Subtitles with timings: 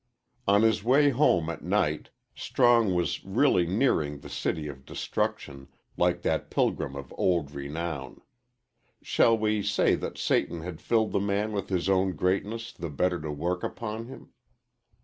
[0.47, 5.67] XX ON his way home at night Strong was really nearing the City of Destruction,
[5.95, 8.19] like that pilgrim of old renown.
[9.03, 13.21] Shall we say that Satan had filled the man with his own greatness the better
[13.21, 14.29] to work upon him?